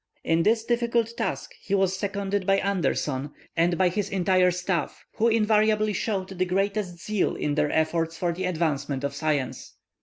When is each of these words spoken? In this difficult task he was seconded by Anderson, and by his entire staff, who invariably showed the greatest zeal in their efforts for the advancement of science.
In 0.23 0.41
this 0.41 0.63
difficult 0.63 1.15
task 1.15 1.51
he 1.61 1.75
was 1.75 1.95
seconded 1.95 2.47
by 2.47 2.57
Anderson, 2.57 3.33
and 3.55 3.77
by 3.77 3.89
his 3.89 4.09
entire 4.09 4.49
staff, 4.49 5.05
who 5.17 5.27
invariably 5.27 5.93
showed 5.93 6.29
the 6.29 6.45
greatest 6.45 7.05
zeal 7.05 7.35
in 7.35 7.53
their 7.53 7.69
efforts 7.71 8.17
for 8.17 8.31
the 8.33 8.45
advancement 8.45 9.03
of 9.03 9.13
science. 9.13 9.75